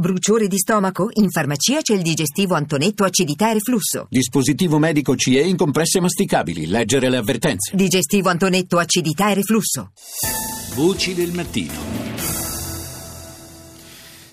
[0.00, 1.08] Bruciore di stomaco?
[1.14, 4.06] In farmacia c'è il digestivo Antonetto acidità e reflusso.
[4.08, 6.68] Dispositivo medico CE in compresse masticabili.
[6.68, 7.74] Leggere le avvertenze.
[7.74, 9.90] Digestivo Antonetto acidità e reflusso.
[10.76, 11.72] Voci del mattino.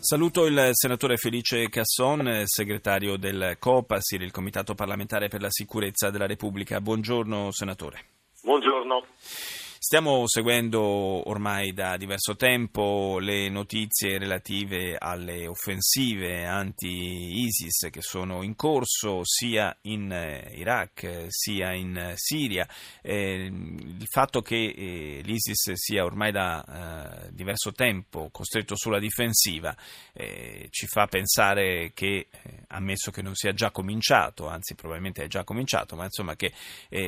[0.01, 6.27] Saluto il senatore Felice Casson, segretario del COPASIR, il Comitato parlamentare per la sicurezza della
[6.27, 6.79] Repubblica.
[6.79, 8.05] Buongiorno senatore.
[8.43, 9.04] Buongiorno.
[9.88, 10.81] Stiamo seguendo
[11.29, 19.77] ormai da diverso tempo le notizie relative alle offensive anti-ISIS che sono in corso sia
[19.82, 22.68] in eh, Iraq sia in Siria.
[23.00, 29.77] Eh, il fatto che eh, l'ISIS sia ormai da eh, diverso tempo costretto sulla difensiva
[30.13, 35.27] eh, ci fa pensare che, eh, ammesso che non sia già cominciato, anzi probabilmente è
[35.27, 36.52] già cominciato, ma insomma che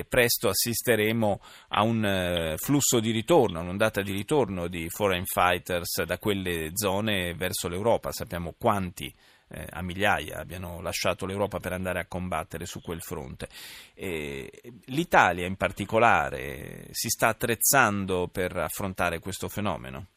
[0.07, 6.71] presto assisteremo a un flusso di ritorno, un'ondata di ritorno di foreign fighters da quelle
[6.73, 8.11] zone verso l'Europa.
[8.11, 9.05] Sappiamo quanti
[9.49, 13.47] eh, a migliaia abbiano lasciato l'Europa per andare a combattere su quel fronte.
[13.95, 14.51] E
[14.87, 20.07] L'Italia in particolare si sta attrezzando per affrontare questo fenomeno?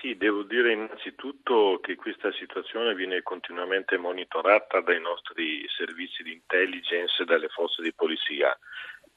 [0.00, 7.20] Sì, devo dire innanzitutto che questa situazione viene continuamente monitorata dai nostri servizi di intelligence
[7.20, 8.56] e dalle forze di polizia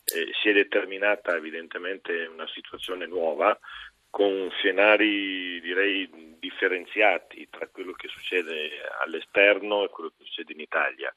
[0.06, 3.58] eh, si è determinata evidentemente una situazione nuova
[4.09, 8.70] con scenari direi differenziati tra quello che succede
[9.02, 11.14] all'esterno e quello che succede in Italia,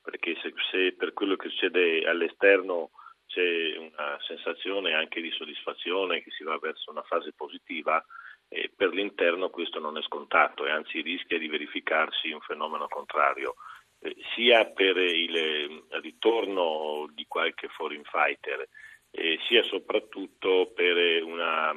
[0.00, 2.92] perché se, se per quello che succede all'esterno
[3.26, 8.02] c'è una sensazione anche di soddisfazione che si va verso una fase positiva,
[8.48, 13.56] e per l'interno questo non è scontato e anzi rischia di verificarsi un fenomeno contrario.
[14.00, 18.68] Eh, sia per il eh, ritorno di qualche foreign fighter,
[19.10, 21.74] eh, sia soprattutto per una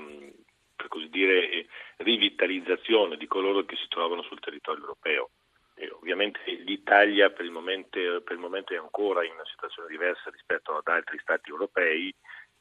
[0.81, 5.29] per così dire, rivitalizzazione di coloro che si trovano sul territorio europeo.
[5.75, 10.31] E ovviamente l'Italia per il, momento, per il, momento, è ancora in una situazione diversa
[10.31, 12.13] rispetto ad altri Stati europei,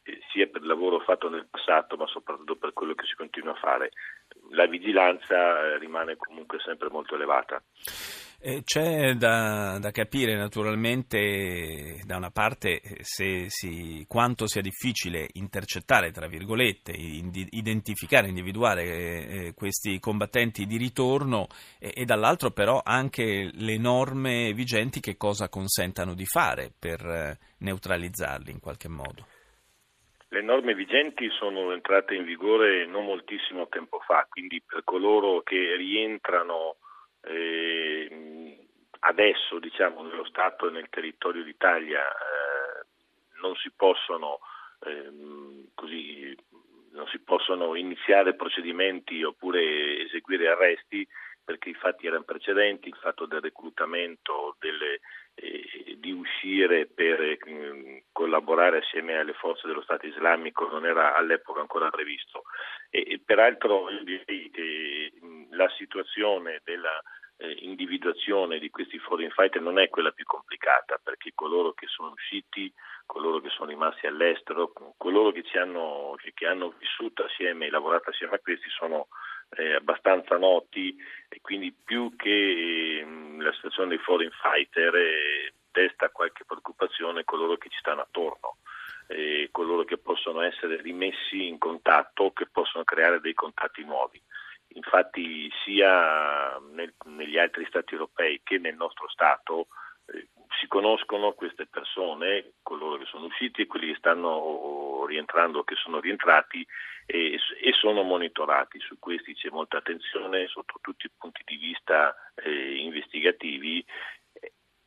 [0.03, 3.53] eh, sia per il lavoro fatto nel passato, ma soprattutto per quello che si continua
[3.53, 3.92] a fare.
[4.50, 7.62] La vigilanza rimane comunque sempre molto elevata.
[8.43, 16.27] Eh, c'è da, da, capire naturalmente da una parte si, quanto sia difficile intercettare, tra
[16.27, 24.55] virgolette, identificare, individuare eh, questi combattenti di ritorno e, e, dall'altro però anche le norme
[24.55, 29.27] vigenti che cosa consentano di fare per eh, neutralizzarli in qualche modo.
[30.28, 35.77] Le norme vigenti sono entrate in vigore non moltissimo tempo fa, quindi per coloro che
[35.77, 36.90] rientrano eh,
[39.20, 42.86] adesso diciamo, nello Stato e nel territorio d'Italia eh,
[43.42, 44.38] non si possono
[44.86, 46.34] ehm, così,
[46.92, 51.06] non si possono iniziare procedimenti oppure eseguire arresti
[51.44, 55.00] perché i fatti erano precedenti, il fatto del reclutamento, delle,
[55.34, 61.60] eh, di uscire per eh, collaborare assieme alle forze dello Stato islamico non era all'epoca
[61.60, 62.44] ancora previsto.
[62.88, 65.12] E, e peraltro direi che
[65.50, 67.03] la situazione della
[67.41, 72.11] eh, individuazione di questi foreign fighter non è quella più complicata perché coloro che sono
[72.11, 72.73] usciti,
[73.06, 78.34] coloro che sono rimasti all'estero, coloro che, hanno, che hanno, vissuto assieme e lavorato assieme
[78.34, 79.09] a questi sono
[79.56, 80.95] eh, abbastanza noti
[81.28, 83.06] e quindi più che eh,
[83.39, 88.57] la situazione dei foreign fighter eh, desta qualche preoccupazione coloro che ci stanno attorno.
[89.51, 94.22] coloro che possono essere rimessi in contatto che possono creare dei contatti nuovi.
[94.75, 96.50] Infatti sia
[97.30, 99.68] negli altri Stati europei che nel nostro Stato
[100.06, 105.64] eh, si conoscono queste persone, coloro che sono usciti e quelli che stanno rientrando o
[105.64, 106.66] che sono rientrati
[107.06, 108.80] e, e, sono monitorati.
[108.80, 113.84] Su questi c'è molta attenzione sotto tutti i punti di vista eh, investigativi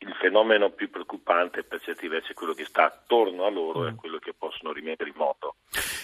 [0.03, 3.91] il fenomeno più preoccupante per certi versi è quello che sta attorno a loro e
[3.91, 3.95] mm.
[3.95, 5.52] quello che possono rimettere in moto.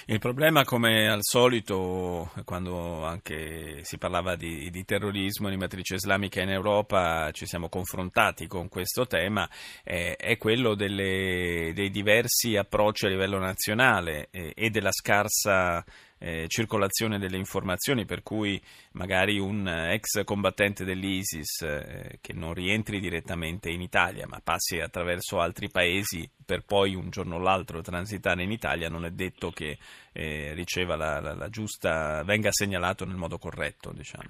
[0.09, 6.41] Il problema, come al solito, quando anche si parlava di, di terrorismo di matrice islamica
[6.41, 9.47] in Europa, ci siamo confrontati con questo tema,
[9.83, 15.85] eh, è quello delle, dei diversi approcci a livello nazionale eh, e della scarsa
[16.19, 18.61] eh, circolazione delle informazioni, per cui
[18.93, 25.39] magari un ex combattente dell'ISIS eh, che non rientri direttamente in Italia, ma passi attraverso
[25.39, 29.77] altri paesi per poi un giorno o l'altro transitare in Italia, non è detto che
[30.11, 33.91] eh, riceva la, la, la giusta, venga segnalato nel modo corretto.
[33.93, 34.27] Diciamo.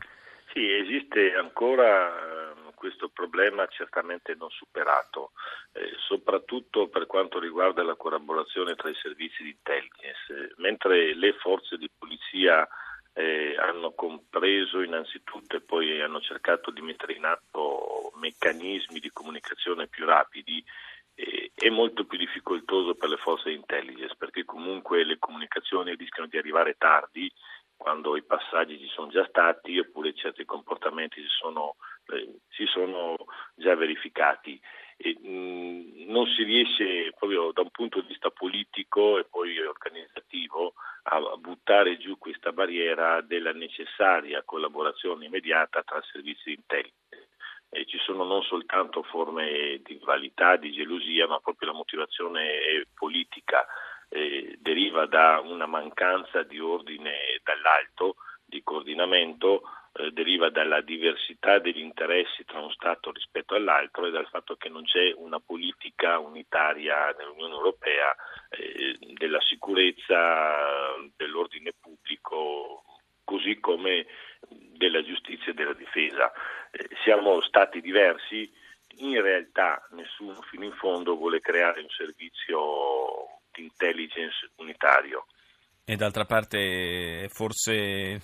[0.53, 2.38] Sì, esiste ancora
[2.79, 5.33] questo problema certamente non superato,
[5.73, 10.53] eh, soprattutto per quanto riguarda la collaborazione tra i servizi di intelligence.
[10.57, 12.65] Mentre le forze di polizia
[13.13, 19.87] eh, hanno compreso innanzitutto e poi hanno cercato di mettere in atto meccanismi di comunicazione
[19.87, 20.63] più rapidi
[21.15, 26.29] eh, è molto più difficoltoso per le forze di intelligence perché comunque le comunicazioni rischiano
[26.29, 27.29] di arrivare tardi
[27.79, 31.77] quando i passaggi ci sono già stati oppure certi comportamenti si sono,
[32.07, 33.15] eh, si sono
[33.55, 34.59] già verificati.
[34.97, 40.73] E, mh, non si riesce proprio da un punto di vista politico e poi organizzativo
[41.03, 46.97] a buttare giù questa barriera della necessaria collaborazione immediata tra servizi di intelligence.
[47.85, 53.65] Ci sono non soltanto forme di rivalità, di gelosia, ma proprio la motivazione politica
[54.09, 57.28] eh, deriva da una mancanza di ordine
[57.59, 58.15] dall'alto,
[58.45, 59.61] di coordinamento,
[59.93, 64.69] eh, deriva dalla diversità degli interessi tra uno Stato rispetto all'altro e dal fatto che
[64.69, 68.15] non c'è una politica unitaria nell'Unione Europea
[68.49, 72.83] eh, della sicurezza, dell'ordine pubblico,
[73.23, 74.07] così come
[74.47, 76.31] della giustizia e della difesa.
[76.71, 78.51] Eh, siamo stati diversi,
[78.97, 85.25] in realtà nessuno fino in fondo vuole creare un servizio intelligence unitario.
[85.89, 88.21] E d'altra parte è forse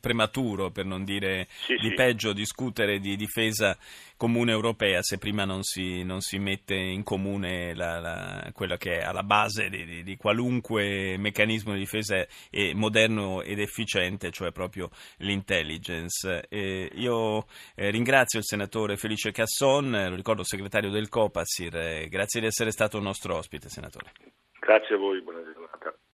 [0.00, 1.94] prematuro, per non dire sì, di sì.
[1.94, 3.78] peggio, discutere di difesa
[4.16, 8.98] comune europea se prima non si, non si mette in comune la, la, quella che
[8.98, 12.26] è alla base di, di, qualunque meccanismo di difesa
[12.74, 16.46] moderno ed efficiente, cioè proprio l'intelligence.
[16.48, 17.46] Eh, io
[17.76, 22.72] eh, ringrazio il senatore Felice Casson, lo ricordo segretario del Copasir, eh, grazie di essere
[22.72, 24.10] stato nostro ospite, senatore.
[24.58, 25.94] Grazie a voi, buona giornata.